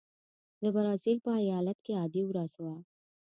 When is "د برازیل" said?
0.63-1.17